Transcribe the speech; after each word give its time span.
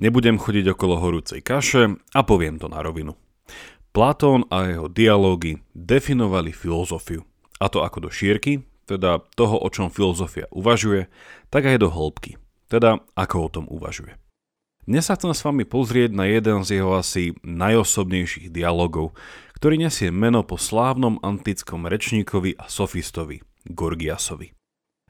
Nebudem 0.00 0.40
chodiť 0.40 0.72
okolo 0.72 0.96
horúcej 0.96 1.44
kaše 1.44 2.00
a 2.16 2.20
poviem 2.24 2.56
to 2.56 2.72
na 2.72 2.80
rovinu. 2.80 3.20
Platón 3.92 4.48
a 4.48 4.64
jeho 4.64 4.88
dialógy 4.88 5.60
definovali 5.76 6.56
filozofiu. 6.56 7.28
A 7.60 7.68
to 7.68 7.84
ako 7.84 8.08
do 8.08 8.10
šírky, 8.10 8.64
teda 8.88 9.20
toho, 9.36 9.60
o 9.60 9.68
čom 9.68 9.92
filozofia 9.92 10.48
uvažuje, 10.56 11.12
tak 11.52 11.68
aj 11.68 11.84
do 11.84 11.92
hĺbky, 11.92 12.40
teda 12.72 13.04
ako 13.12 13.36
o 13.44 13.48
tom 13.52 13.64
uvažuje. 13.68 14.16
Dnes 14.88 15.04
sa 15.04 15.20
chcem 15.20 15.36
s 15.36 15.44
vami 15.44 15.68
pozrieť 15.68 16.16
na 16.16 16.24
jeden 16.24 16.64
z 16.64 16.80
jeho 16.80 16.96
asi 16.96 17.36
najosobnejších 17.44 18.48
dialogov, 18.48 19.12
ktorý 19.60 19.84
nesie 19.84 20.08
meno 20.08 20.40
po 20.40 20.56
slávnom 20.56 21.20
antickom 21.20 21.84
rečníkovi 21.84 22.56
a 22.56 22.72
sofistovi 22.72 23.44
Gorgiasovi. 23.68 24.56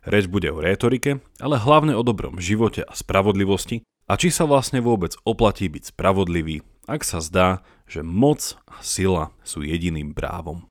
Reč 0.02 0.26
bude 0.26 0.50
o 0.50 0.58
rétorike, 0.58 1.22
ale 1.38 1.62
hlavne 1.62 1.94
o 1.94 2.02
dobrom 2.02 2.42
živote 2.42 2.82
a 2.82 2.90
spravodlivosti 2.90 3.86
a 4.10 4.18
či 4.18 4.34
sa 4.34 4.42
vlastne 4.42 4.82
vôbec 4.82 5.14
oplatí 5.22 5.70
byť 5.70 5.94
spravodlivý, 5.94 6.66
ak 6.90 7.06
sa 7.06 7.22
zdá, 7.22 7.62
že 7.86 8.02
moc 8.02 8.58
a 8.66 8.82
sila 8.82 9.30
sú 9.46 9.62
jediným 9.62 10.10
právom. 10.10 10.66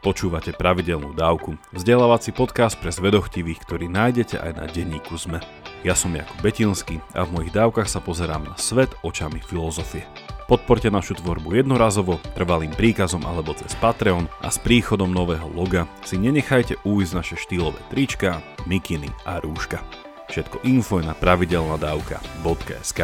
Počúvate 0.00 0.56
pravidelnú 0.56 1.12
dávku, 1.12 1.60
vzdelávací 1.76 2.32
podcast 2.32 2.76
pre 2.80 2.88
zvedochtivých, 2.88 3.60
ktorý 3.68 3.88
nájdete 3.88 4.36
aj 4.40 4.52
na 4.56 4.64
denníku 4.68 5.12
ZME. 5.16 5.40
Ja 5.84 5.92
som 5.92 6.12
Jakub 6.12 6.40
Betinský 6.40 7.00
a 7.16 7.24
v 7.24 7.36
mojich 7.36 7.52
dávkach 7.52 7.88
sa 7.88 8.00
pozerám 8.00 8.44
na 8.44 8.56
svet 8.56 8.92
očami 9.04 9.40
filozofie. 9.44 10.04
Podporte 10.48 10.88
našu 10.88 11.20
tvorbu 11.20 11.52
jednorazovo, 11.56 12.16
trvalým 12.32 12.72
príkazom 12.72 13.24
alebo 13.28 13.52
cez 13.56 13.76
Patreon 13.76 14.28
a 14.40 14.48
s 14.48 14.56
príchodom 14.60 15.12
nového 15.12 15.52
loga 15.52 15.84
si 16.04 16.16
nenechajte 16.16 16.80
újsť 16.84 17.12
naše 17.16 17.36
štýlové 17.36 17.80
trička, 17.92 18.40
mikiny 18.64 19.08
a 19.28 19.40
rúška. 19.44 19.84
Všetko 20.30 20.62
info 20.62 21.02
je 21.02 21.10
na 21.10 21.14
pravidelnadavka.sk 21.18 23.00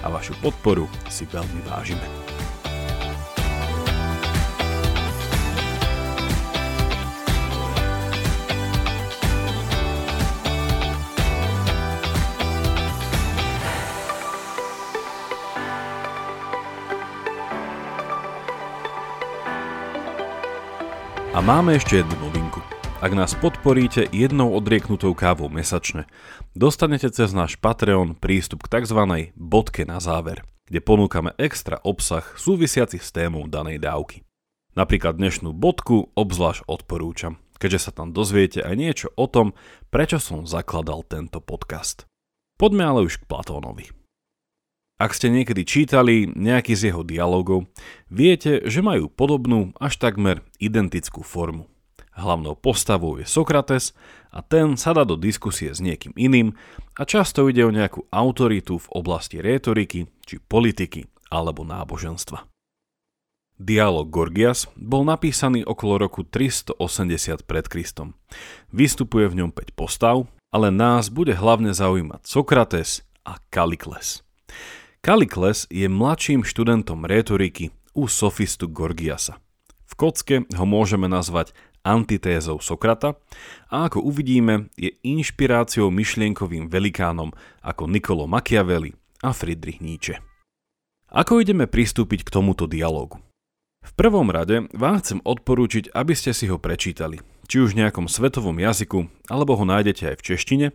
a 0.00 0.06
vašu 0.08 0.32
podporu 0.40 0.88
si 1.12 1.28
veľmi 1.28 1.60
vážime. 1.68 2.08
A 21.30 21.38
máme 21.44 21.76
ešte 21.76 22.00
jednu. 22.00 22.29
Ak 23.00 23.16
nás 23.16 23.32
podporíte 23.32 24.12
jednou 24.12 24.52
odrieknutou 24.52 25.16
kávou 25.16 25.48
mesačne, 25.48 26.04
dostanete 26.52 27.08
cez 27.08 27.32
náš 27.32 27.56
Patreon 27.56 28.12
prístup 28.12 28.68
k 28.68 28.76
tzv. 28.76 29.32
bodke 29.40 29.88
na 29.88 30.04
záver, 30.04 30.44
kde 30.68 30.84
ponúkame 30.84 31.32
extra 31.40 31.80
obsah 31.80 32.20
súvisiaci 32.36 33.00
s 33.00 33.08
témou 33.08 33.48
danej 33.48 33.80
dávky. 33.80 34.20
Napríklad 34.76 35.16
dnešnú 35.16 35.56
bodku 35.56 36.12
obzvlášť 36.12 36.68
odporúčam, 36.68 37.40
keďže 37.56 37.88
sa 37.88 37.92
tam 37.96 38.12
dozviete 38.12 38.60
aj 38.60 38.74
niečo 38.76 39.08
o 39.16 39.24
tom, 39.24 39.56
prečo 39.88 40.20
som 40.20 40.44
zakladal 40.44 41.00
tento 41.00 41.40
podcast. 41.40 42.04
Poďme 42.60 42.84
ale 42.84 43.08
už 43.08 43.24
k 43.24 43.24
Platónovi. 43.24 43.88
Ak 45.00 45.16
ste 45.16 45.32
niekedy 45.32 45.64
čítali 45.64 46.28
nejaký 46.36 46.76
z 46.76 46.92
jeho 46.92 47.00
dialogov, 47.00 47.64
viete, 48.12 48.60
že 48.68 48.84
majú 48.84 49.08
podobnú 49.08 49.72
až 49.80 49.96
takmer 49.96 50.44
identickú 50.60 51.24
formu. 51.24 51.64
Hlavnou 52.14 52.58
postavou 52.58 53.18
je 53.18 53.26
Sokrates 53.26 53.94
a 54.34 54.42
ten 54.42 54.74
sa 54.74 54.90
dá 54.94 55.06
do 55.06 55.14
diskusie 55.14 55.70
s 55.70 55.78
niekým 55.78 56.10
iným 56.18 56.58
a 56.98 57.02
často 57.06 57.46
ide 57.46 57.62
o 57.62 57.70
nejakú 57.70 58.10
autoritu 58.10 58.82
v 58.82 58.90
oblasti 58.90 59.38
rétoriky 59.38 60.10
či 60.26 60.42
politiky 60.42 61.06
alebo 61.30 61.62
náboženstva. 61.62 62.50
Dialog 63.60 64.08
Gorgias 64.08 64.72
bol 64.72 65.04
napísaný 65.04 65.68
okolo 65.68 66.08
roku 66.08 66.24
380 66.24 67.44
pred 67.44 67.68
Kristom. 67.68 68.16
Vystupuje 68.72 69.28
v 69.28 69.44
ňom 69.44 69.50
5 69.52 69.76
postav, 69.76 70.24
ale 70.48 70.72
nás 70.72 71.12
bude 71.12 71.36
hlavne 71.36 71.76
zaujímať 71.76 72.24
Sokrates 72.24 73.04
a 73.20 73.36
Kalikles. 73.52 74.24
Kalikles 75.04 75.68
je 75.68 75.86
mladším 75.92 76.40
študentom 76.40 77.04
rétoriky 77.04 77.68
u 77.92 78.08
sofistu 78.08 78.64
Gorgiasa. 78.64 79.36
V 79.84 79.92
kocke 79.92 80.36
ho 80.48 80.64
môžeme 80.64 81.04
nazvať 81.04 81.52
antitézou 81.86 82.60
Sokrata 82.60 83.16
a 83.72 83.88
ako 83.88 84.04
uvidíme 84.04 84.68
je 84.76 84.92
inšpiráciou 85.04 85.88
myšlienkovým 85.88 86.68
velikánom 86.68 87.32
ako 87.64 87.88
Niccolo 87.88 88.28
Machiavelli 88.28 88.92
a 89.24 89.32
Friedrich 89.32 89.80
Nietzsche. 89.80 90.20
Ako 91.10 91.42
ideme 91.42 91.66
pristúpiť 91.66 92.22
k 92.22 92.30
tomuto 92.30 92.70
dialogu? 92.70 93.18
V 93.80 93.92
prvom 93.96 94.28
rade 94.28 94.68
vám 94.76 95.00
chcem 95.00 95.18
odporúčiť, 95.24 95.90
aby 95.96 96.12
ste 96.12 96.36
si 96.36 96.46
ho 96.46 96.60
prečítali, 96.60 97.18
či 97.48 97.64
už 97.64 97.74
v 97.74 97.82
nejakom 97.82 98.06
svetovom 98.06 98.54
jazyku, 98.60 99.08
alebo 99.26 99.56
ho 99.56 99.64
nájdete 99.66 100.14
aj 100.14 100.16
v 100.20 100.26
češtine 100.30 100.66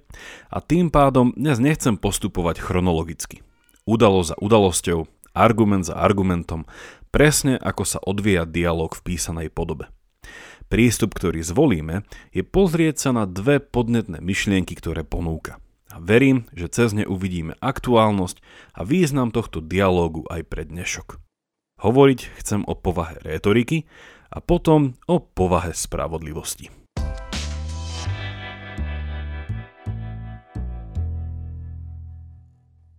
a 0.52 0.58
tým 0.60 0.92
pádom 0.92 1.32
dnes 1.38 1.62
nechcem 1.62 1.96
postupovať 1.96 2.60
chronologicky. 2.60 3.46
Udalosť 3.86 4.34
za 4.34 4.38
udalosťou, 4.42 5.00
argument 5.38 5.88
za 5.88 5.96
argumentom, 5.96 6.68
presne 7.16 7.56
ako 7.62 7.84
sa 7.88 8.04
odvíja 8.04 8.44
dialog 8.44 8.92
v 8.92 9.14
písanej 9.14 9.54
podobe. 9.54 9.88
Prístup, 10.66 11.14
ktorý 11.14 11.46
zvolíme, 11.46 12.10
je 12.34 12.42
pozrieť 12.42 12.98
sa 12.98 13.10
na 13.14 13.30
dve 13.30 13.62
podnetné 13.62 14.18
myšlienky, 14.18 14.74
ktoré 14.74 15.06
ponúka. 15.06 15.62
A 15.94 16.02
verím, 16.02 16.50
že 16.58 16.66
cez 16.74 16.90
ne 16.98 17.06
uvidíme 17.06 17.54
aktuálnosť 17.62 18.42
a 18.74 18.82
význam 18.82 19.30
tohto 19.30 19.62
dialógu 19.62 20.26
aj 20.26 20.42
pre 20.50 20.66
dnešok. 20.66 21.22
Hovoriť 21.86 22.20
chcem 22.42 22.66
o 22.66 22.74
povahe 22.74 23.22
rétoriky 23.22 23.86
a 24.34 24.42
potom 24.42 24.98
o 25.06 25.22
povahe 25.22 25.70
spravodlivosti. 25.70 26.74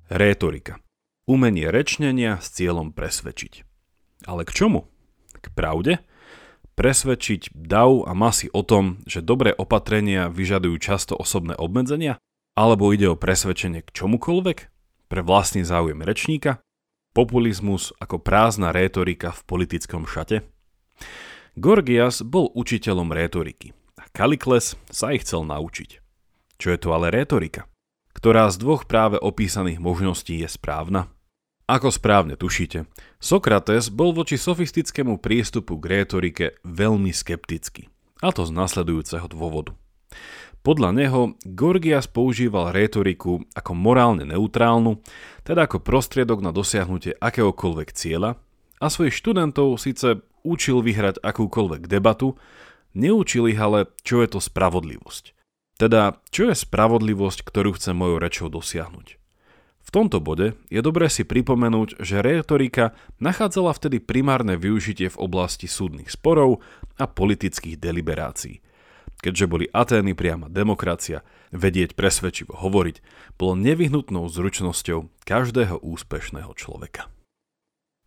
Rétorika. 0.06 0.78
Umenie 1.26 1.66
rečnenia 1.74 2.38
s 2.38 2.54
cieľom 2.54 2.94
presvedčiť. 2.94 3.66
Ale 4.30 4.46
k 4.46 4.54
čomu? 4.54 4.86
K 5.42 5.50
pravde? 5.50 5.98
Presvedčiť 6.76 7.56
dav 7.56 8.04
a 8.04 8.12
masy 8.12 8.52
o 8.52 8.60
tom, 8.60 9.00
že 9.08 9.24
dobré 9.24 9.56
opatrenia 9.56 10.28
vyžadujú 10.28 10.76
často 10.78 11.16
osobné 11.16 11.56
obmedzenia? 11.56 12.20
Alebo 12.56 12.92
ide 12.92 13.08
o 13.08 13.18
presvedčenie 13.18 13.82
k 13.82 13.92
čomukoľvek? 13.92 14.58
Pre 15.08 15.20
vlastný 15.24 15.64
záujem 15.64 16.00
rečníka? 16.04 16.60
Populizmus 17.16 17.96
ako 17.96 18.20
prázdna 18.20 18.76
rétorika 18.76 19.32
v 19.32 19.40
politickom 19.48 20.04
šate? 20.04 20.44
Gorgias 21.56 22.20
bol 22.20 22.52
učiteľom 22.52 23.08
rétoriky 23.16 23.72
a 23.96 24.04
Kalikles 24.12 24.76
sa 24.92 25.16
ich 25.16 25.24
chcel 25.24 25.48
naučiť. 25.48 26.04
Čo 26.60 26.68
je 26.72 26.78
to 26.80 26.92
ale 26.92 27.08
rétorika? 27.08 27.64
Ktorá 28.12 28.48
z 28.52 28.60
dvoch 28.60 28.84
práve 28.84 29.16
opísaných 29.16 29.80
možností 29.80 30.40
je 30.40 30.48
správna? 30.48 31.15
Ako 31.66 31.90
správne 31.90 32.38
tušíte, 32.38 32.86
Sokrates 33.18 33.90
bol 33.90 34.14
voči 34.14 34.38
sofistickému 34.38 35.18
prístupu 35.18 35.82
k 35.82 35.98
rétorike 35.98 36.46
veľmi 36.62 37.10
skeptický. 37.10 37.90
A 38.22 38.30
to 38.30 38.46
z 38.46 38.54
nasledujúceho 38.54 39.26
dôvodu. 39.26 39.74
Podľa 40.62 40.90
neho 40.94 41.34
Gorgias 41.42 42.06
používal 42.06 42.70
rétoriku 42.70 43.42
ako 43.54 43.72
morálne 43.74 44.22
neutrálnu, 44.26 45.02
teda 45.42 45.66
ako 45.66 45.82
prostriedok 45.82 46.38
na 46.38 46.54
dosiahnutie 46.54 47.18
akéhokoľvek 47.18 47.90
cieľa 47.90 48.38
a 48.78 48.86
svojich 48.86 49.18
študentov 49.18 49.78
síce 49.82 50.22
učil 50.46 50.86
vyhrať 50.86 51.18
akúkoľvek 51.18 51.90
debatu, 51.90 52.38
neučil 52.94 53.50
ale, 53.58 53.90
čo 54.06 54.22
je 54.22 54.28
to 54.30 54.38
spravodlivosť. 54.38 55.34
Teda, 55.82 56.22
čo 56.30 56.46
je 56.46 56.54
spravodlivosť, 56.54 57.42
ktorú 57.42 57.74
chce 57.74 57.90
mojou 57.90 58.22
rečou 58.22 58.46
dosiahnuť. 58.48 59.18
Tomto 59.96 60.20
bode 60.20 60.52
je 60.68 60.84
dobré 60.84 61.08
si 61.08 61.24
pripomenúť, 61.24 62.04
že 62.04 62.20
retorika 62.20 62.92
nachádzala 63.16 63.72
vtedy 63.72 63.96
primárne 63.96 64.60
využitie 64.60 65.08
v 65.08 65.16
oblasti 65.16 65.64
súdnych 65.64 66.12
sporov 66.12 66.60
a 67.00 67.08
politických 67.08 67.80
deliberácií. 67.80 68.60
Keďže 69.24 69.48
boli 69.48 69.64
Atény 69.72 70.12
priama 70.12 70.52
demokracia, 70.52 71.24
vedieť 71.48 71.96
presvedčivo 71.96 72.60
hovoriť 72.60 73.00
bolo 73.40 73.56
nevyhnutnou 73.56 74.28
zručnosťou 74.28 75.24
každého 75.24 75.80
úspešného 75.80 76.52
človeka. 76.52 77.08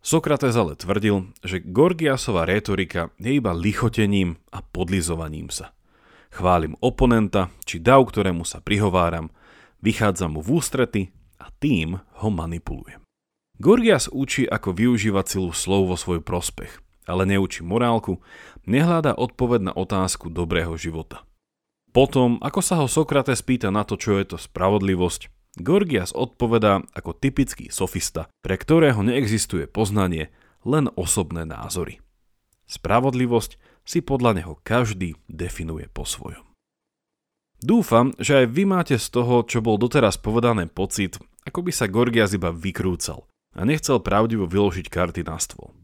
Sokrates 0.05 0.53
ale 0.53 0.77
tvrdil, 0.77 1.33
že 1.41 1.57
Gorgiasova 1.57 2.45
retorika 2.45 3.09
je 3.17 3.33
iba 3.33 3.49
lichotením 3.49 4.37
a 4.53 4.61
podlizovaním 4.61 5.49
sa. 5.49 5.73
Chválim 6.29 6.77
oponenta 6.85 7.49
či 7.65 7.81
dav, 7.81 8.05
ktorému 8.05 8.45
sa 8.45 8.61
prihováram, 8.61 9.33
vychádzam 9.81 10.37
mu 10.37 10.45
v 10.45 10.61
ústrety 10.61 11.03
tým 11.57 11.97
ho 11.97 12.29
manipulujem. 12.29 13.01
Gorgias 13.59 14.07
učí, 14.07 14.47
ako 14.47 14.71
využívať 14.71 15.25
silu 15.27 15.51
slov 15.51 15.91
vo 15.91 15.97
svoj 15.99 16.23
prospech, 16.23 16.79
ale 17.09 17.27
neučí 17.27 17.65
morálku, 17.65 18.23
nehľadá 18.63 19.17
odpoveď 19.17 19.71
na 19.71 19.73
otázku 19.75 20.31
dobrého 20.31 20.77
života. 20.79 21.27
Potom, 21.89 22.37
ako 22.39 22.61
sa 22.61 22.79
ho 22.79 22.87
Sokrates 22.87 23.41
pýta 23.41 23.73
na 23.73 23.83
to, 23.83 23.97
čo 23.97 24.15
je 24.15 24.31
to 24.31 24.37
spravodlivosť, 24.37 25.27
Gorgias 25.59 26.13
odpovedá 26.13 26.85
ako 26.93 27.17
typický 27.17 27.73
sofista, 27.73 28.29
pre 28.45 28.55
ktorého 28.55 29.01
neexistuje 29.01 29.65
poznanie, 29.65 30.29
len 30.63 30.87
osobné 30.93 31.43
názory. 31.43 31.99
Spravodlivosť 32.69 33.57
si 33.81 34.05
podľa 34.05 34.39
neho 34.39 34.53
každý 34.61 35.17
definuje 35.25 35.89
po 35.89 36.05
svojom. 36.05 36.48
Dúfam, 37.59 38.15
že 38.15 38.43
aj 38.43 38.55
vy 38.55 38.63
máte 38.63 38.95
z 38.95 39.07
toho, 39.11 39.43
čo 39.43 39.59
bol 39.59 39.75
doteraz 39.75 40.15
povedané 40.15 40.71
pocit, 40.71 41.19
ako 41.43 41.67
by 41.67 41.71
sa 41.75 41.91
Gorgias 41.91 42.31
iba 42.31 42.55
vykrúcal 42.55 43.27
a 43.51 43.67
nechcel 43.67 43.99
pravdivo 43.99 44.47
vyložiť 44.47 44.87
karty 44.87 45.27
na 45.27 45.35
stôl. 45.43 45.75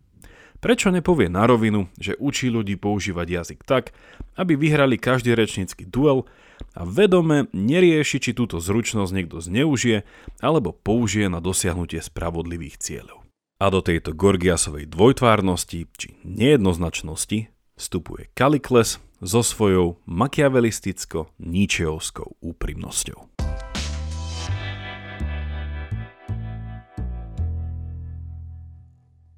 Prečo 0.64 0.88
nepovie 0.88 1.28
na 1.28 1.44
rovinu, 1.44 1.92
že 2.00 2.16
učí 2.16 2.48
ľudí 2.48 2.80
používať 2.80 3.28
jazyk 3.28 3.60
tak, 3.68 3.92
aby 4.40 4.56
vyhrali 4.56 4.96
každý 4.96 5.36
rečnícky 5.36 5.84
duel 5.84 6.24
a 6.72 6.88
vedome 6.88 7.52
nerieši, 7.52 8.24
či 8.24 8.32
túto 8.32 8.64
zručnosť 8.64 9.12
niekto 9.12 9.44
zneužije 9.44 10.08
alebo 10.40 10.72
použije 10.72 11.28
na 11.28 11.44
dosiahnutie 11.44 12.00
spravodlivých 12.00 12.80
cieľov. 12.80 13.28
A 13.60 13.68
do 13.68 13.84
tejto 13.84 14.16
Gorgiasovej 14.16 14.88
dvojtvárnosti 14.88 15.92
či 15.92 16.16
nejednoznačnosti 16.24 17.52
vstupuje 17.76 18.32
Kalikles 18.32 19.04
so 19.26 19.42
svojou 19.42 19.98
makiavelisticko-níčeovskou 20.06 22.38
úprimnosťou. 22.40 23.20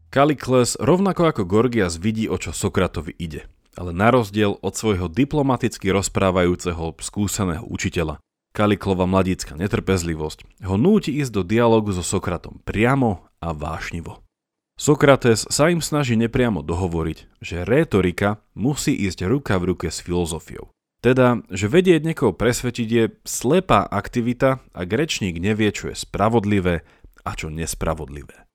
Kalikles 0.07 0.80
rovnako 0.80 1.28
ako 1.30 1.45
Gorgias 1.45 1.98
vidí, 2.00 2.30
o 2.31 2.38
čo 2.39 2.56
Sokratovi 2.56 3.13
ide, 3.16 3.48
ale 3.80 3.94
na 3.94 4.12
rozdiel 4.12 4.57
od 4.60 4.74
svojho 4.74 5.07
diplomaticky 5.07 5.92
rozprávajúceho 5.94 6.95
skúseného 7.00 7.63
učiteľa. 7.68 8.19
Kaliklova 8.56 9.06
mladícka 9.06 9.54
netrpezlivosť 9.54 10.66
ho 10.66 10.75
núti 10.81 11.13
ísť 11.22 11.31
do 11.31 11.44
dialogu 11.45 11.94
so 11.94 12.01
Sokratom 12.01 12.57
priamo 12.66 13.30
a 13.38 13.54
vášnivo. 13.54 14.26
Sokrates 14.77 15.50
sa 15.50 15.74
im 15.74 15.81
snaží 15.81 16.13
nepriamo 16.13 16.62
dohovoriť, 16.62 17.41
že 17.41 17.65
rétorika 17.65 18.45
musí 18.53 18.94
ísť 18.94 19.25
ruka 19.25 19.57
v 19.57 19.74
ruke 19.74 19.89
s 19.89 20.06
filozofiou. 20.06 20.69
Teda, 21.01 21.41
že 21.50 21.65
vedieť 21.65 22.06
niekoho 22.06 22.33
presvetiť 22.33 22.88
je 22.89 23.03
slepá 23.25 23.89
aktivita, 23.89 24.62
ak 24.77 24.89
rečník 24.89 25.41
nevie, 25.41 25.74
čo 25.74 25.89
je 25.89 25.97
spravodlivé 25.97 26.85
a 27.25 27.31
čo 27.33 27.50
nespravodlivé. 27.50 28.45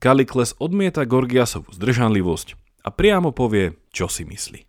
Kalikles 0.00 0.56
odmieta 0.56 1.04
Gorgiasovú 1.04 1.68
zdržanlivosť 1.76 2.56
a 2.84 2.88
priamo 2.88 3.36
povie, 3.36 3.76
čo 3.92 4.08
si 4.08 4.24
myslí. 4.24 4.64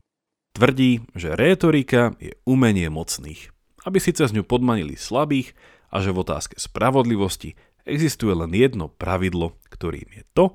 Tvrdí, 0.52 1.08
že 1.16 1.40
rétorika 1.40 2.12
je 2.20 2.36
umenie 2.44 2.92
mocných, 2.92 3.56
aby 3.88 3.98
si 4.04 4.12
cez 4.12 4.36
ňu 4.36 4.44
podmanili 4.44 5.00
slabých 5.00 5.56
a 5.92 6.04
že 6.04 6.12
v 6.12 6.28
otázke 6.28 6.60
spravodlivosti 6.60 7.56
existuje 7.86 8.32
len 8.32 8.52
jedno 8.54 8.90
pravidlo, 8.90 9.58
ktorým 9.72 10.10
je 10.12 10.24
to, 10.36 10.46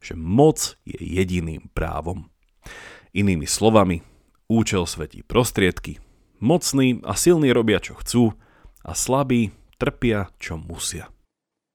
že 0.00 0.16
moc 0.16 0.80
je 0.88 0.96
jediným 0.96 1.68
právom. 1.76 2.32
Inými 3.12 3.44
slovami, 3.44 4.00
účel 4.48 4.88
svetí 4.88 5.20
prostriedky, 5.22 6.00
mocní 6.40 7.04
a 7.04 7.14
silní 7.14 7.52
robia 7.52 7.78
čo 7.78 7.94
chcú 8.00 8.32
a 8.80 8.96
slabí 8.96 9.52
trpia 9.76 10.32
čo 10.40 10.56
musia. 10.56 11.12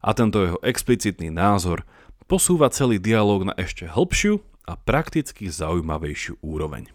A 0.02 0.14
tento 0.14 0.42
jeho 0.42 0.60
explicitný 0.62 1.34
názor 1.34 1.86
posúva 2.26 2.70
celý 2.74 3.02
dialog 3.02 3.46
na 3.46 3.54
ešte 3.58 3.90
hĺbšiu 3.90 4.42
a 4.66 4.74
prakticky 4.78 5.50
zaujímavejšiu 5.50 6.42
úroveň. 6.42 6.90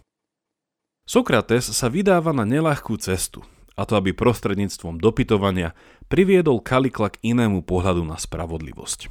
Sokrates 1.07 1.67
sa 1.71 1.87
vydáva 1.91 2.31
na 2.31 2.47
nelahkú 2.47 2.95
cestu, 2.99 3.43
a 3.75 3.87
to 3.87 3.95
aby 3.99 4.15
prostredníctvom 4.15 4.99
dopytovania 4.99 5.75
priviedol 6.11 6.59
Kalikla 6.59 7.15
k 7.15 7.23
inému 7.23 7.63
pohľadu 7.63 8.03
na 8.03 8.19
spravodlivosť. 8.19 9.07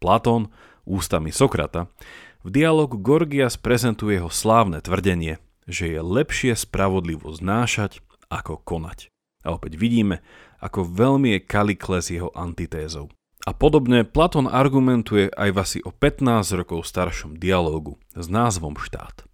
Platón, 0.00 0.48
ústami 0.88 1.28
Sokrata, 1.28 1.92
v 2.40 2.48
dialogu 2.48 2.96
Gorgias 2.96 3.60
prezentuje 3.60 4.16
jeho 4.16 4.32
slávne 4.32 4.80
tvrdenie, 4.80 5.36
že 5.68 5.92
je 5.92 6.00
lepšie 6.00 6.56
spravodlivo 6.56 7.28
znášať 7.28 8.00
ako 8.32 8.64
konať. 8.64 9.12
A 9.44 9.52
opäť 9.52 9.76
vidíme, 9.76 10.24
ako 10.64 10.88
veľmi 10.88 11.36
je 11.36 11.44
Kalikles 11.44 12.08
jeho 12.08 12.32
antitézou. 12.32 13.12
A 13.44 13.52
podobne 13.52 14.08
Platón 14.08 14.48
argumentuje 14.48 15.28
aj 15.36 15.48
v 15.52 15.58
asi 15.60 15.78
o 15.84 15.92
15 15.92 16.60
rokov 16.64 16.88
staršom 16.88 17.36
dialógu 17.36 18.00
s 18.16 18.28
názvom 18.28 18.80
štát. 18.80 19.28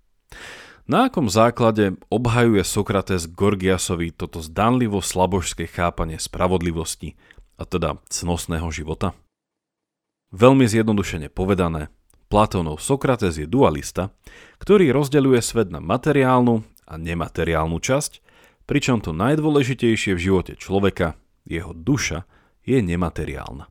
Na 0.86 1.10
akom 1.10 1.26
základe 1.26 1.98
obhajuje 2.14 2.62
Sokrates 2.62 3.26
Gorgiasovi 3.26 4.14
toto 4.14 4.38
zdanlivo 4.38 5.02
slabožské 5.02 5.66
chápanie 5.66 6.22
spravodlivosti, 6.22 7.18
a 7.58 7.66
teda 7.66 7.98
cnostného 8.06 8.70
života? 8.70 9.10
Veľmi 10.30 10.70
zjednodušene 10.70 11.26
povedané, 11.26 11.90
Platónov 12.30 12.78
Sokrates 12.78 13.34
je 13.34 13.50
dualista, 13.50 14.14
ktorý 14.62 14.94
rozdeľuje 14.94 15.42
svet 15.42 15.74
na 15.74 15.82
materiálnu 15.82 16.62
a 16.86 16.94
nemateriálnu 16.94 17.82
časť, 17.82 18.22
pričom 18.70 19.02
to 19.02 19.10
najdôležitejšie 19.10 20.14
v 20.14 20.22
živote 20.22 20.54
človeka, 20.54 21.18
jeho 21.42 21.74
duša, 21.74 22.30
je 22.62 22.78
nemateriálna. 22.78 23.66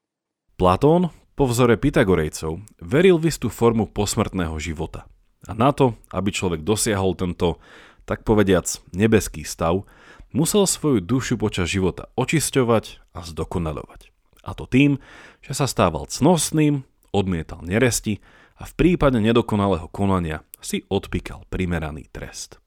Platón, 0.59 1.15
po 1.35 1.47
vzore 1.47 1.79
Pythagorejcov, 1.79 2.59
veril 2.79 3.19
v 3.19 3.31
istú 3.31 3.47
formu 3.47 3.87
posmrtného 3.87 4.55
života. 4.59 5.07
A 5.45 5.53
na 5.53 5.69
to, 5.71 5.93
aby 6.09 6.33
človek 6.33 6.65
dosiahol 6.65 7.13
tento, 7.13 7.61
tak 8.05 8.25
povediac, 8.25 8.65
nebeský 8.93 9.45
stav, 9.45 9.85
musel 10.33 10.65
svoju 10.65 10.99
dušu 10.99 11.37
počas 11.37 11.69
života 11.69 12.09
očisťovať 12.17 13.15
a 13.15 13.19
zdokonalovať. 13.23 14.11
A 14.45 14.53
to 14.53 14.69
tým, 14.69 15.01
že 15.41 15.57
sa 15.57 15.65
stával 15.65 16.05
cnostným, 16.05 16.85
odmietal 17.09 17.63
neresti 17.63 18.21
a 18.59 18.67
v 18.67 18.73
prípade 18.77 19.17
nedokonalého 19.17 19.89
konania 19.89 20.45
si 20.61 20.85
odpíkal 20.89 21.47
primeraný 21.49 22.09
trest. 22.09 22.61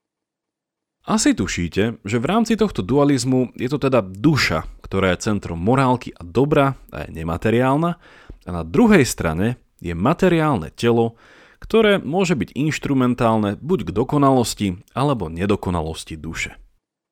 Asi 1.09 1.33
tušíte, 1.33 2.05
že 2.05 2.19
v 2.21 2.29
rámci 2.29 2.53
tohto 2.53 2.85
dualizmu 2.85 3.57
je 3.57 3.69
to 3.73 3.81
teda 3.81 4.05
duša, 4.05 4.69
ktorá 4.85 5.17
je 5.17 5.25
centrom 5.25 5.57
morálky 5.57 6.13
a 6.13 6.21
dobra 6.21 6.77
a 6.93 7.09
je 7.09 7.17
nemateriálna, 7.17 7.97
a 8.45 8.51
na 8.53 8.65
druhej 8.65 9.05
strane 9.05 9.61
je 9.81 9.93
materiálne 9.93 10.73
telo, 10.73 11.17
ktoré 11.59 11.99
môže 11.99 12.39
byť 12.39 12.55
inštrumentálne 12.55 13.59
buď 13.59 13.91
k 13.91 13.95
dokonalosti 13.95 14.69
alebo 14.95 15.29
nedokonalosti 15.31 16.15
duše. 16.15 16.57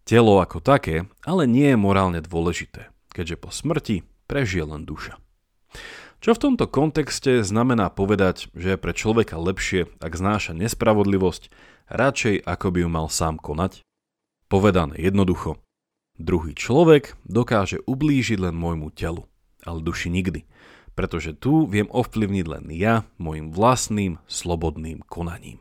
Telo 0.07 0.39
ako 0.39 0.63
také 0.63 1.11
ale 1.27 1.51
nie 1.51 1.75
je 1.75 1.79
morálne 1.79 2.23
dôležité, 2.23 2.95
keďže 3.11 3.37
po 3.43 3.51
smrti 3.51 4.07
prežije 4.31 4.65
len 4.67 4.87
duša. 4.87 5.19
Čo 6.23 6.33
v 6.33 6.43
tomto 6.43 6.67
kontexte 6.67 7.45
znamená 7.45 7.93
povedať, 7.93 8.49
že 8.57 8.75
je 8.75 8.83
pre 8.83 8.97
človeka 8.97 9.37
lepšie, 9.37 9.91
ak 10.01 10.13
znáša 10.17 10.57
nespravodlivosť, 10.57 11.53
radšej 11.93 12.43
ako 12.43 12.67
by 12.73 12.79
ju 12.83 12.89
mal 12.89 13.07
sám 13.13 13.37
konať? 13.37 13.85
Povedané 14.49 14.97
jednoducho, 14.97 15.61
druhý 16.17 16.57
človek 16.57 17.19
dokáže 17.27 17.83
ublížiť 17.85 18.39
len 18.49 18.57
môjmu 18.57 18.95
telu, 18.95 19.29
ale 19.67 19.83
duši 19.83 20.09
nikdy, 20.09 20.47
pretože 20.97 21.37
tu 21.37 21.69
viem 21.69 21.87
ovplyvniť 21.93 22.47
len 22.49 22.65
ja 22.73 23.05
môjim 23.21 23.53
vlastným 23.53 24.17
slobodným 24.25 25.05
konaním. 25.05 25.61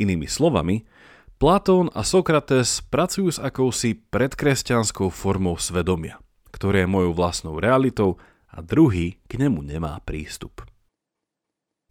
Inými 0.00 0.24
slovami, 0.24 0.88
Platón 1.36 1.92
a 1.92 2.00
Sokrates 2.06 2.80
pracujú 2.86 3.28
s 3.28 3.36
akousi 3.36 3.98
predkresťanskou 3.98 5.12
formou 5.12 5.60
svedomia, 5.60 6.16
ktoré 6.48 6.86
je 6.86 6.90
mojou 6.90 7.12
vlastnou 7.12 7.60
realitou 7.60 8.16
a 8.48 8.64
druhý 8.64 9.20
k 9.28 9.36
nemu 9.36 9.60
nemá 9.60 10.00
prístup. 10.06 10.64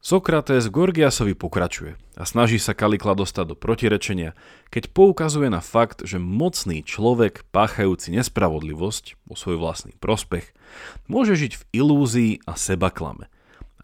Sokrates 0.01 0.65
Gorgiasovi 0.65 1.37
pokračuje 1.37 1.93
a 2.17 2.25
snaží 2.25 2.57
sa 2.57 2.73
Kalikla 2.73 3.13
dostať 3.13 3.53
do 3.53 3.55
protirečenia, 3.55 4.33
keď 4.73 4.89
poukazuje 4.97 5.45
na 5.53 5.61
fakt, 5.61 6.01
že 6.01 6.17
mocný 6.17 6.81
človek 6.81 7.45
páchajúci 7.53 8.09
nespravodlivosť 8.17 9.29
o 9.29 9.37
svoj 9.37 9.61
vlastný 9.61 9.93
prospech 10.01 10.57
môže 11.05 11.37
žiť 11.37 11.53
v 11.53 11.63
ilúzii 11.85 12.31
a 12.49 12.57
sebaklame. 12.57 13.29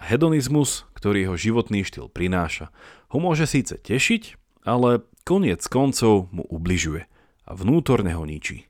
A 0.01 0.09
hedonizmus, 0.09 0.89
ktorý 0.97 1.29
jeho 1.29 1.37
životný 1.37 1.85
štýl 1.85 2.09
prináša, 2.09 2.73
ho 3.13 3.21
môže 3.21 3.45
síce 3.45 3.77
tešiť, 3.77 4.41
ale 4.65 5.05
koniec 5.21 5.61
koncov 5.69 6.33
mu 6.33 6.41
ubližuje 6.49 7.05
a 7.45 7.51
vnútorne 7.53 8.17
ho 8.17 8.25
ničí. 8.25 8.65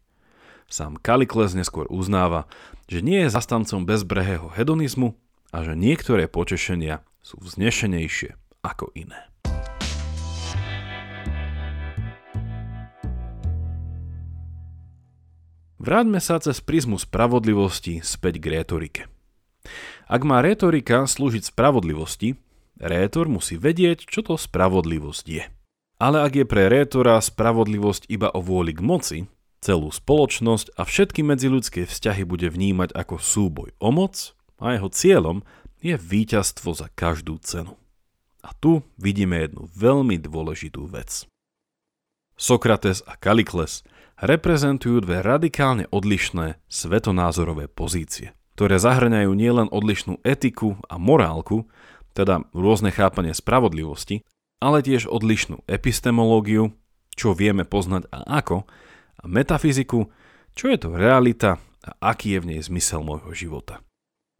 Sám 0.67 0.99
Kalikles 0.99 1.55
neskôr 1.55 1.87
uznáva, 1.87 2.43
že 2.91 2.99
nie 2.99 3.23
je 3.23 3.31
zastancom 3.31 3.87
bezbrehého 3.87 4.51
hedonizmu 4.51 5.15
a 5.51 5.63
že 5.63 5.73
niektoré 5.75 6.27
potešenia 6.27 7.03
sú 7.23 7.39
vznešenejšie 7.39 8.35
ako 8.63 8.91
iné. 8.95 9.27
Vráťme 15.77 16.19
sa 16.19 16.41
cez 16.41 16.59
prizmu 16.59 16.97
spravodlivosti 16.99 18.01
späť 18.01 18.41
k 18.43 18.45
rétorike. 18.59 19.01
Ak 20.09 20.25
má 20.25 20.41
rétorika 20.41 21.05
slúžiť 21.05 21.53
spravodlivosti, 21.53 22.35
rétor 22.81 23.29
musí 23.29 23.55
vedieť, 23.55 24.03
čo 24.09 24.25
to 24.25 24.35
spravodlivosť 24.35 25.25
je. 25.29 25.43
Ale 26.01 26.17
ak 26.25 26.33
je 26.33 26.45
pre 26.49 26.67
rétora 26.67 27.21
spravodlivosť 27.21 28.09
iba 28.09 28.29
o 28.33 28.41
vôli 28.41 28.73
k 28.73 28.81
moci, 28.81 29.19
Celú 29.57 29.89
spoločnosť 29.89 30.77
a 30.77 30.85
všetky 30.85 31.25
medziľudské 31.25 31.89
vzťahy 31.89 32.29
bude 32.29 32.45
vnímať 32.45 32.93
ako 32.93 33.17
súboj 33.17 33.73
o 33.81 33.89
moc 33.89 34.36
a 34.57 34.77
jeho 34.77 34.89
cieľom 34.89 35.45
je 35.81 35.95
víťazstvo 35.95 36.73
za 36.73 36.89
každú 36.93 37.37
cenu. 37.41 37.77
A 38.41 38.53
tu 38.57 38.85
vidíme 38.97 39.37
jednu 39.37 39.69
veľmi 39.75 40.17
dôležitú 40.17 40.87
vec. 40.89 41.25
Sokrates 42.37 43.01
a 43.05 43.17
Kalikles 43.17 43.81
reprezentujú 44.21 45.01
dve 45.01 45.25
radikálne 45.25 45.89
odlišné 45.89 46.61
svetonázorové 46.69 47.69
pozície, 47.69 48.33
ktoré 48.57 48.77
zahrňajú 48.81 49.31
nielen 49.33 49.67
odlišnú 49.69 50.21
etiku 50.21 50.77
a 50.89 50.97
morálku, 50.97 51.65
teda 52.13 52.45
rôzne 52.53 52.89
chápanie 52.89 53.33
spravodlivosti, 53.33 54.25
ale 54.57 54.81
tiež 54.81 55.05
odlišnú 55.05 55.65
epistemológiu, 55.69 56.73
čo 57.13 57.37
vieme 57.37 57.65
poznať 57.65 58.09
a 58.09 58.41
ako, 58.41 58.65
a 59.17 59.23
metafyziku, 59.25 60.09
čo 60.57 60.65
je 60.69 60.77
to 60.77 60.89
realita 60.93 61.61
a 61.85 62.13
aký 62.13 62.37
je 62.37 62.41
v 62.41 62.49
nej 62.53 62.61
zmysel 62.61 63.05
môjho 63.05 63.33
života. 63.33 63.81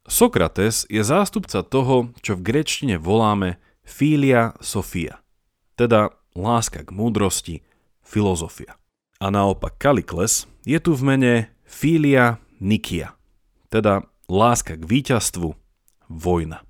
Sokrates 0.08 0.88
je 0.88 1.04
zástupca 1.04 1.68
toho, 1.68 2.16
čo 2.24 2.40
v 2.40 2.46
grečtine 2.48 2.96
voláme 2.96 3.60
filia 3.84 4.56
sofia, 4.64 5.20
teda 5.76 6.16
láska 6.32 6.88
k 6.88 6.96
múdrosti, 6.96 7.56
filozofia. 8.08 8.80
A 9.20 9.28
naopak 9.28 9.76
Kalikles 9.76 10.48
je 10.64 10.80
tu 10.80 10.96
v 10.96 11.04
mene 11.04 11.34
filia 11.68 12.40
nikia, 12.64 13.20
teda 13.68 14.08
láska 14.32 14.80
k 14.80 14.88
víťazstvu, 14.88 15.52
vojna. 16.08 16.64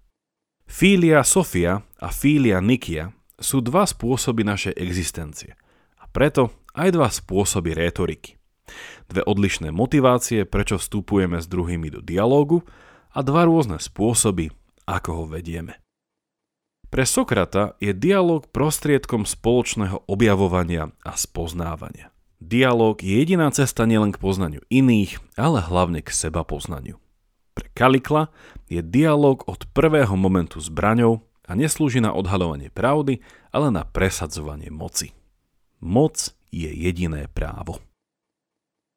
Filia 0.66 1.22
sofia 1.22 1.86
a 2.02 2.10
filia 2.10 2.58
nikia 2.58 3.14
sú 3.38 3.62
dva 3.62 3.86
spôsoby 3.86 4.42
našej 4.42 4.74
existencie 4.82 5.54
a 6.02 6.10
preto 6.10 6.66
aj 6.74 6.90
dva 6.90 7.10
spôsoby 7.14 7.78
rétoriky. 7.78 8.34
Dve 9.08 9.22
odlišné 9.24 9.70
motivácie, 9.70 10.44
prečo 10.44 10.82
vstupujeme 10.82 11.38
s 11.38 11.46
druhými 11.46 11.94
do 11.94 12.02
dialógu 12.02 12.66
a 13.18 13.26
dva 13.26 13.50
rôzne 13.50 13.82
spôsoby, 13.82 14.54
ako 14.86 15.10
ho 15.18 15.26
vedieme. 15.26 15.82
Pre 16.88 17.04
Sokrata 17.04 17.74
je 17.82 17.92
dialog 17.92 18.46
prostriedkom 18.54 19.26
spoločného 19.26 20.06
objavovania 20.06 20.94
a 21.02 21.18
spoznávania. 21.18 22.14
Dialóg 22.38 23.02
je 23.02 23.18
jediná 23.18 23.50
cesta 23.50 23.90
nielen 23.90 24.14
k 24.14 24.22
poznaniu 24.22 24.62
iných, 24.70 25.18
ale 25.34 25.66
hlavne 25.66 26.06
k 26.06 26.14
seba 26.14 26.46
poznaniu. 26.46 27.02
Pre 27.58 27.68
Kalikla 27.74 28.30
je 28.70 28.86
dialóg 28.86 29.42
od 29.50 29.66
prvého 29.74 30.14
momentu 30.14 30.62
zbraňou 30.62 31.26
a 31.50 31.58
neslúži 31.58 31.98
na 31.98 32.14
odhalovanie 32.14 32.70
pravdy, 32.70 33.26
ale 33.50 33.74
na 33.74 33.82
presadzovanie 33.82 34.70
moci. 34.70 35.18
Moc 35.82 36.38
je 36.54 36.70
jediné 36.70 37.26
právo. 37.26 37.82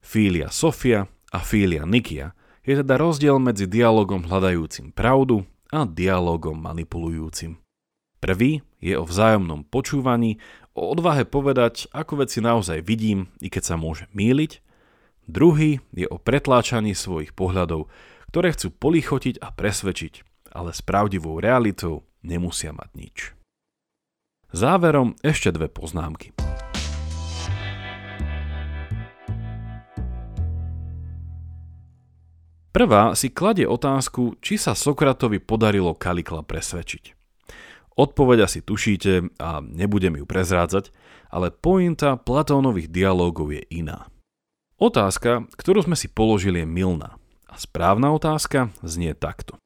Fília 0.05 0.53
Sofia 0.53 1.09
a 1.33 1.39
Fília 1.41 1.89
Nikia 1.89 2.37
je 2.65 2.75
teda 2.81 3.01
rozdiel 3.01 3.41
medzi 3.41 3.65
dialogom 3.65 4.29
hľadajúcim 4.29 4.93
pravdu 4.93 5.49
a 5.73 5.89
dialogom 5.89 6.59
manipulujúcim. 6.61 7.57
Prvý 8.21 8.61
je 8.85 8.95
o 9.01 9.05
vzájomnom 9.09 9.65
počúvaní, 9.65 10.37
o 10.77 10.93
odvahe 10.93 11.25
povedať, 11.25 11.89
ako 11.97 12.27
veci 12.27 12.45
naozaj 12.45 12.85
vidím, 12.85 13.33
i 13.41 13.49
keď 13.49 13.63
sa 13.65 13.77
môže 13.81 14.13
míliť. 14.13 14.61
Druhý 15.25 15.81
je 15.97 16.05
o 16.05 16.21
pretláčaní 16.21 16.93
svojich 16.93 17.33
pohľadov, 17.33 17.89
ktoré 18.29 18.53
chcú 18.53 18.69
polichotiť 18.77 19.41
a 19.41 19.49
presvedčiť, 19.51 20.15
ale 20.53 20.77
s 20.77 20.85
pravdivou 20.85 21.41
realitou 21.41 22.05
nemusia 22.21 22.77
mať 22.77 22.91
nič. 22.93 23.17
Záverom 24.51 25.15
ešte 25.23 25.55
dve 25.55 25.71
poznámky. 25.71 26.35
Prvá 32.71 33.19
si 33.19 33.35
kladie 33.35 33.67
otázku, 33.67 34.39
či 34.39 34.55
sa 34.55 34.79
Sokratovi 34.79 35.43
podarilo 35.43 35.91
Kalikla 35.99 36.47
presvedčiť. 36.47 37.19
Odpoveď 37.99 38.47
asi 38.47 38.63
tušíte 38.63 39.35
a 39.43 39.59
nebudem 39.59 40.23
ju 40.23 40.25
prezrádzať, 40.25 40.95
ale 41.35 41.51
pointa 41.51 42.15
Platónových 42.15 42.87
dialógov 42.87 43.51
je 43.51 43.67
iná. 43.75 44.07
Otázka, 44.79 45.51
ktorú 45.59 45.83
sme 45.83 45.99
si 45.99 46.07
položili 46.07 46.63
je 46.63 46.71
milná. 46.71 47.19
A 47.51 47.59
správna 47.59 48.15
otázka 48.15 48.71
znie 48.87 49.19
takto. 49.19 49.59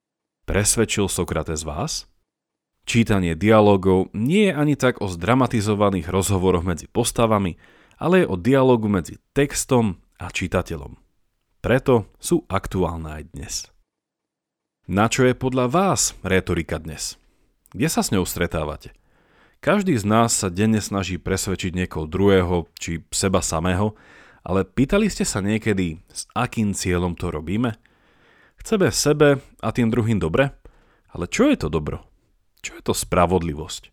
Presvedčil 0.48 1.12
Sokrates 1.12 1.60
vás? 1.60 2.08
Čítanie 2.88 3.36
dialogov 3.36 4.08
nie 4.16 4.48
je 4.48 4.56
ani 4.56 4.74
tak 4.80 5.04
o 5.04 5.12
zdramatizovaných 5.12 6.08
rozhovoroch 6.08 6.64
medzi 6.64 6.88
postavami, 6.88 7.60
ale 8.00 8.24
je 8.24 8.30
o 8.32 8.40
dialogu 8.40 8.88
medzi 8.88 9.20
textom 9.36 10.00
a 10.16 10.32
čitateľom. 10.32 11.03
Preto 11.64 12.12
sú 12.20 12.44
aktuálne 12.52 13.08
aj 13.08 13.22
dnes. 13.32 13.54
Na 14.84 15.08
čo 15.08 15.24
je 15.24 15.32
podľa 15.32 15.72
vás 15.72 16.12
retorika 16.20 16.76
dnes? 16.76 17.16
Kde 17.72 17.88
sa 17.88 18.04
s 18.04 18.12
ňou 18.12 18.28
stretávate? 18.28 18.92
Každý 19.64 19.96
z 19.96 20.04
nás 20.04 20.36
sa 20.36 20.52
denne 20.52 20.84
snaží 20.84 21.16
presvedčiť 21.16 21.72
niekoho 21.72 22.04
druhého 22.04 22.68
či 22.76 23.00
seba 23.08 23.40
samého, 23.40 23.96
ale 24.44 24.68
pýtali 24.68 25.08
ste 25.08 25.24
sa 25.24 25.40
niekedy, 25.40 26.04
s 26.12 26.28
akým 26.36 26.76
cieľom 26.76 27.16
to 27.16 27.32
robíme? 27.32 27.72
Chceme 28.60 28.92
sebe 28.92 29.40
a 29.64 29.68
tým 29.72 29.88
druhým 29.88 30.20
dobre? 30.20 30.52
Ale 31.16 31.32
čo 31.32 31.48
je 31.48 31.56
to 31.56 31.72
dobro? 31.72 32.04
Čo 32.60 32.76
je 32.76 32.82
to 32.84 32.92
spravodlivosť? 32.92 33.88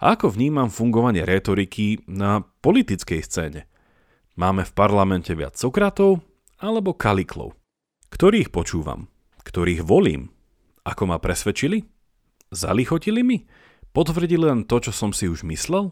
A 0.00 0.16
ako 0.16 0.32
vnímam 0.32 0.72
fungovanie 0.72 1.28
retoriky 1.28 2.08
na 2.08 2.40
politickej 2.40 3.20
scéne? 3.20 3.68
Máme 4.40 4.64
v 4.64 4.72
parlamente 4.72 5.36
viac 5.36 5.60
Sokratov 5.60 6.31
alebo 6.62 6.94
Kaliklov? 6.94 7.58
Ktorých 8.14 8.54
počúvam? 8.54 9.10
Ktorých 9.42 9.82
volím? 9.82 10.30
Ako 10.86 11.10
ma 11.10 11.18
presvedčili? 11.18 11.82
Zalichotili 12.54 13.26
mi? 13.26 13.42
Potvrdili 13.90 14.46
len 14.46 14.62
to, 14.64 14.78
čo 14.78 14.94
som 14.94 15.10
si 15.10 15.26
už 15.26 15.42
myslel? 15.42 15.90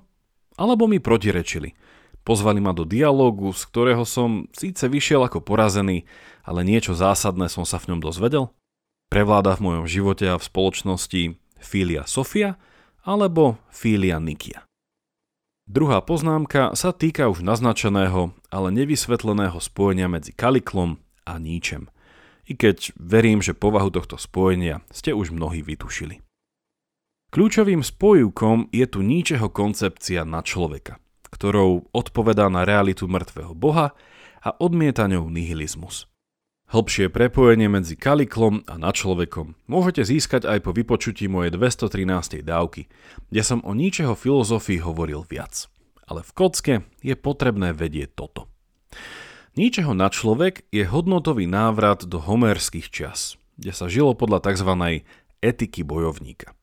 Alebo 0.54 0.86
mi 0.86 1.02
protirečili? 1.02 1.74
Pozvali 2.22 2.62
ma 2.62 2.70
do 2.70 2.86
dialógu, 2.86 3.50
z 3.50 3.66
ktorého 3.66 4.04
som 4.06 4.46
síce 4.54 4.86
vyšiel 4.86 5.26
ako 5.26 5.42
porazený, 5.42 6.06
ale 6.46 6.62
niečo 6.62 6.94
zásadné 6.94 7.50
som 7.50 7.66
sa 7.66 7.82
v 7.82 7.92
ňom 7.92 8.00
dozvedel? 8.04 8.54
Prevláda 9.10 9.58
v 9.58 9.64
mojom 9.66 9.86
živote 9.90 10.30
a 10.30 10.38
v 10.38 10.46
spoločnosti 10.46 11.22
Filia 11.58 12.06
Sofia 12.06 12.60
alebo 13.02 13.58
Filia 13.74 14.22
Nikia. 14.22 14.69
Druhá 15.70 16.02
poznámka 16.02 16.74
sa 16.74 16.90
týka 16.90 17.30
už 17.30 17.46
naznačeného, 17.46 18.34
ale 18.50 18.68
nevysvetleného 18.74 19.54
spojenia 19.62 20.10
medzi 20.10 20.34
Kaliklom 20.34 20.98
a 21.22 21.38
Níčem. 21.38 21.86
I 22.50 22.58
keď 22.58 22.90
verím, 22.98 23.38
že 23.38 23.54
povahu 23.54 23.94
tohto 23.94 24.18
spojenia 24.18 24.82
ste 24.90 25.14
už 25.14 25.30
mnohí 25.30 25.62
vytušili. 25.62 26.26
Kľúčovým 27.30 27.86
spojivkom 27.86 28.74
je 28.74 28.82
tu 28.90 29.06
ničeho 29.06 29.46
koncepcia 29.46 30.26
na 30.26 30.42
človeka, 30.42 30.98
ktorou 31.30 31.86
odpovedá 31.94 32.50
na 32.50 32.66
realitu 32.66 33.06
mŕtvého 33.06 33.54
boha 33.54 33.94
a 34.42 34.50
odmieta 34.58 35.06
ňou 35.06 35.30
nihilizmus. 35.30 36.09
Hĺbšie 36.70 37.10
prepojenie 37.10 37.66
medzi 37.66 37.98
Kaliklom 37.98 38.62
a 38.70 38.78
nad 38.78 38.94
človekom 38.94 39.58
môžete 39.66 40.06
získať 40.06 40.46
aj 40.46 40.62
po 40.62 40.70
vypočutí 40.70 41.26
mojej 41.26 41.50
213. 41.50 42.46
dávky, 42.46 42.86
kde 43.26 43.42
som 43.42 43.58
o 43.66 43.74
ničeho 43.74 44.14
filozofii 44.14 44.78
hovoril 44.78 45.26
viac. 45.26 45.66
Ale 46.06 46.22
v 46.22 46.30
kocke 46.30 46.74
je 47.02 47.18
potrebné 47.18 47.74
vedieť 47.74 48.14
toto. 48.14 48.46
Ničeho 49.58 49.98
na 49.98 50.14
človek 50.14 50.62
je 50.70 50.86
hodnotový 50.86 51.50
návrat 51.50 52.06
do 52.06 52.22
homerských 52.22 52.86
čas, 52.86 53.34
kde 53.58 53.74
sa 53.74 53.90
žilo 53.90 54.14
podľa 54.14 54.54
tzv. 54.54 55.02
etiky 55.42 55.82
bojovníka. 55.82 56.54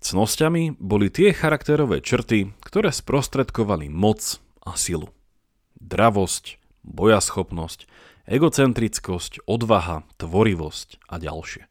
Cnosťami 0.00 0.80
boli 0.80 1.12
tie 1.12 1.36
charakterové 1.36 2.00
črty, 2.00 2.56
ktoré 2.64 2.88
sprostredkovali 2.96 3.92
moc 3.92 4.40
a 4.64 4.72
silu. 4.72 5.12
Dravosť, 5.76 6.56
bojaschopnosť, 6.80 7.84
egocentrickosť, 8.28 9.48
odvaha, 9.48 10.04
tvorivosť 10.20 11.08
a 11.08 11.16
ďalšie. 11.16 11.64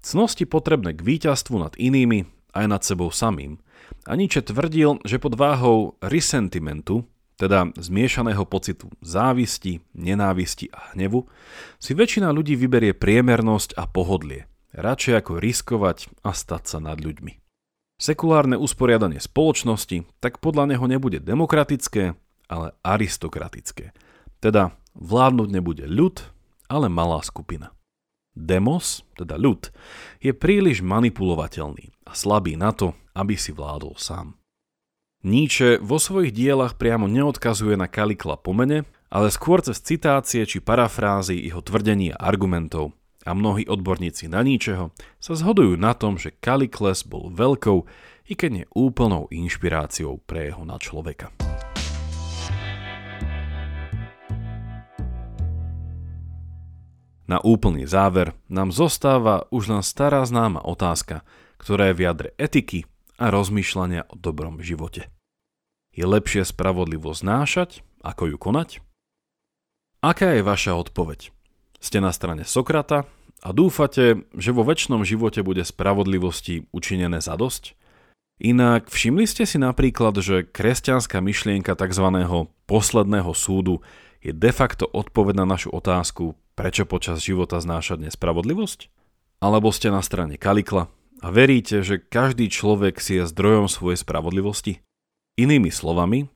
Cnosti 0.00 0.44
potrebné 0.46 0.94
k 0.94 1.04
víťazstvu 1.04 1.56
nad 1.58 1.74
inými 1.74 2.24
aj 2.54 2.64
nad 2.70 2.82
sebou 2.86 3.10
samým. 3.10 3.58
A 4.06 4.14
Nietzsche 4.14 4.40
tvrdil, 4.40 5.02
že 5.02 5.18
pod 5.18 5.34
váhou 5.34 5.98
resentimentu, 6.00 7.04
teda 7.34 7.74
zmiešaného 7.74 8.46
pocitu 8.46 8.88
závisti, 9.02 9.82
nenávisti 9.92 10.70
a 10.70 10.94
hnevu, 10.94 11.26
si 11.82 11.92
väčšina 11.92 12.30
ľudí 12.30 12.54
vyberie 12.54 12.94
priemernosť 12.94 13.74
a 13.74 13.90
pohodlie– 13.90 14.46
radšej 14.74 15.14
ako 15.22 15.32
riskovať 15.38 16.10
a 16.26 16.34
stať 16.34 16.62
sa 16.66 16.78
nad 16.82 16.98
ľuďmi. 16.98 17.38
Sekulárne 17.94 18.58
usporiadanie 18.58 19.22
spoločnosti 19.22 20.02
tak 20.18 20.42
podľa 20.42 20.74
neho 20.74 20.84
nebude 20.90 21.22
demokratické, 21.22 22.18
ale 22.50 22.74
aristokratické. 22.82 23.94
Teda 24.42 24.74
vládnuť 24.98 25.48
nebude 25.50 25.84
ľud, 25.86 26.22
ale 26.70 26.88
malá 26.88 27.20
skupina. 27.22 27.74
Demos, 28.34 29.06
teda 29.14 29.38
ľud, 29.38 29.70
je 30.18 30.34
príliš 30.34 30.82
manipulovateľný 30.82 31.94
a 32.02 32.12
slabý 32.18 32.58
na 32.58 32.74
to, 32.74 32.98
aby 33.14 33.38
si 33.38 33.54
vládol 33.54 33.94
sám. 33.94 34.34
Nietzsche 35.24 35.80
vo 35.80 35.96
svojich 35.96 36.34
dielach 36.34 36.76
priamo 36.76 37.08
neodkazuje 37.08 37.78
na 37.78 37.88
Kalikla 37.88 38.36
pomene, 38.36 38.84
ale 39.08 39.30
skôr 39.30 39.62
cez 39.62 39.78
citácie 39.80 40.42
či 40.44 40.58
parafrázy 40.58 41.38
jeho 41.38 41.62
tvrdení 41.62 42.12
a 42.12 42.20
argumentov. 42.20 42.92
A 43.24 43.32
mnohí 43.32 43.64
odborníci 43.64 44.28
na 44.28 44.44
ničeho 44.44 44.92
sa 45.16 45.32
zhodujú 45.32 45.80
na 45.80 45.96
tom, 45.96 46.20
že 46.20 46.36
Kalikles 46.44 47.08
bol 47.08 47.32
veľkou, 47.32 47.78
i 48.28 48.32
keď 48.36 48.50
nie 48.52 48.66
úplnou 48.76 49.30
inšpiráciou 49.32 50.20
pre 50.28 50.52
jeho 50.52 50.66
na 50.68 50.76
človeka. 50.76 51.32
Na 57.24 57.40
úplný 57.40 57.88
záver 57.88 58.36
nám 58.52 58.68
zostáva 58.68 59.48
už 59.48 59.72
len 59.72 59.82
stará 59.82 60.20
známa 60.28 60.60
otázka, 60.60 61.24
ktorá 61.56 61.88
je 61.90 61.96
v 61.96 62.04
jadre 62.04 62.28
etiky 62.36 62.84
a 63.16 63.32
rozmýšľania 63.32 64.12
o 64.12 64.14
dobrom 64.20 64.60
živote. 64.60 65.08
Je 65.96 66.04
lepšie 66.04 66.44
spravodlivo 66.44 67.14
znášať, 67.16 67.80
ako 68.04 68.34
ju 68.34 68.36
konať? 68.36 68.70
Aká 70.04 70.36
je 70.36 70.44
vaša 70.44 70.76
odpoveď? 70.76 71.32
Ste 71.80 72.04
na 72.04 72.12
strane 72.12 72.44
Sokrata 72.44 73.08
a 73.40 73.48
dúfate, 73.56 74.28
že 74.36 74.52
vo 74.52 74.60
väčšnom 74.60 75.00
živote 75.08 75.40
bude 75.40 75.64
spravodlivosti 75.64 76.68
učinené 76.76 77.24
zadosť? 77.24 77.72
Inak 78.42 78.92
všimli 78.92 79.24
ste 79.24 79.48
si 79.48 79.56
napríklad, 79.56 80.18
že 80.20 80.44
kresťanská 80.44 81.22
myšlienka 81.24 81.72
tzv. 81.72 82.04
posledného 82.68 83.32
súdu 83.32 83.80
je 84.20 84.34
de 84.34 84.50
facto 84.52 84.84
odpoveď 84.90 85.40
na 85.40 85.46
našu 85.56 85.70
otázku, 85.72 86.36
prečo 86.54 86.88
počas 86.88 87.20
života 87.20 87.58
znášať 87.60 88.10
nespravodlivosť? 88.10 88.90
Alebo 89.42 89.70
ste 89.74 89.92
na 89.92 90.00
strane 90.00 90.40
Kalikla 90.40 90.88
a 91.20 91.26
veríte, 91.28 91.84
že 91.84 92.00
každý 92.00 92.48
človek 92.48 92.98
si 92.98 93.20
je 93.20 93.30
zdrojom 93.30 93.68
svojej 93.68 94.00
spravodlivosti? 94.00 94.80
Inými 95.34 95.68
slovami, 95.68 96.30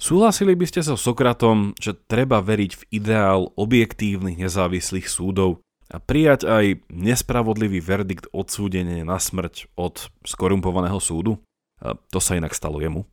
Súhlasili 0.00 0.56
by 0.56 0.64
ste 0.64 0.80
so 0.80 0.96
Sokratom, 0.96 1.76
že 1.76 1.92
treba 1.92 2.40
veriť 2.40 2.72
v 2.72 2.82
ideál 2.88 3.52
objektívnych 3.52 4.40
nezávislých 4.40 5.04
súdov 5.04 5.60
a 5.92 6.00
prijať 6.00 6.48
aj 6.48 6.64
nespravodlivý 6.88 7.84
verdikt 7.84 8.24
odsúdenie 8.32 9.04
na 9.04 9.20
smrť 9.20 9.68
od 9.76 10.08
skorumpovaného 10.24 10.96
súdu? 11.04 11.44
A 11.84 12.00
to 12.08 12.16
sa 12.16 12.40
inak 12.40 12.56
stalo 12.56 12.80
jemu. 12.80 13.04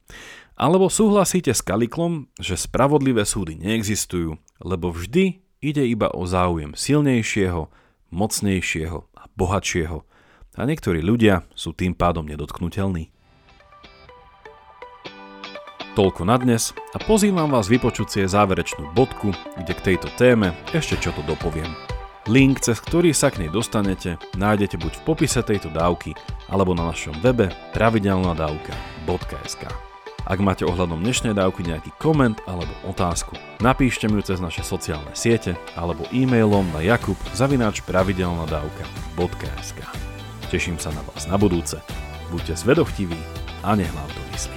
Alebo 0.56 0.88
súhlasíte 0.88 1.52
s 1.52 1.60
Kaliklom, 1.60 2.32
že 2.40 2.56
spravodlivé 2.56 3.28
súdy 3.28 3.60
neexistujú, 3.60 4.40
lebo 4.64 4.88
vždy 4.88 5.44
ide 5.62 5.86
iba 5.86 6.10
o 6.14 6.26
záujem 6.26 6.74
silnejšieho, 6.78 7.70
mocnejšieho 8.14 9.00
a 9.16 9.24
bohatšieho. 9.36 10.04
A 10.58 10.66
niektorí 10.66 11.06
ľudia 11.06 11.46
sú 11.54 11.74
tým 11.74 11.94
pádom 11.94 12.26
nedotknutelní. 12.26 13.14
Toľko 15.94 16.26
na 16.30 16.38
dnes 16.38 16.78
a 16.94 17.02
pozývam 17.02 17.50
vás 17.50 17.70
vypočuť 17.70 18.08
si 18.10 18.20
záverečnú 18.26 18.94
bodku, 18.94 19.34
kde 19.58 19.74
k 19.74 19.86
tejto 19.94 20.10
téme 20.14 20.54
ešte 20.70 20.98
čo 21.02 21.10
to 21.14 21.26
dopoviem. 21.26 21.70
Link, 22.28 22.60
cez 22.60 22.84
ktorý 22.84 23.16
sa 23.16 23.32
k 23.32 23.40
nej 23.46 23.50
dostanete, 23.50 24.20
nájdete 24.36 24.76
buď 24.78 24.94
v 25.00 25.06
popise 25.08 25.42
tejto 25.42 25.72
dávky, 25.72 26.12
alebo 26.52 26.76
na 26.76 26.92
našom 26.92 27.16
webe 27.24 27.48
pravidelnadavka.sk. 27.72 29.87
Ak 30.28 30.44
máte 30.44 30.68
ohľadom 30.68 31.00
dnešnej 31.08 31.32
dávky 31.40 31.64
nejaký 31.64 31.96
koment 32.04 32.44
alebo 32.44 32.68
otázku, 32.84 33.40
napíšte 33.64 34.12
mi 34.12 34.20
ju 34.20 34.28
cez 34.28 34.44
naše 34.44 34.60
sociálne 34.60 35.16
siete 35.16 35.56
alebo 35.80 36.04
e-mailom 36.12 36.68
na 36.76 36.84
jakub 36.84 37.16
zavináč 37.32 37.80
pravidelnadavka.sk. 37.88 39.80
Teším 40.52 40.84
sa 40.84 40.92
na 40.92 41.00
vás 41.08 41.32
na 41.32 41.40
budúce. 41.40 41.80
Buďte 42.28 42.60
zvedochtiví 42.60 43.16
a 43.64 43.80
nech 43.80 43.88
vám 43.96 44.12
to 44.12 44.20
myslí. 44.36 44.57